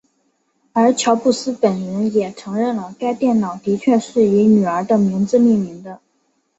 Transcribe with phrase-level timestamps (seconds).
[0.73, 6.01] 而乔布斯本人也承认了该电脑的确是以女儿的名字命名的。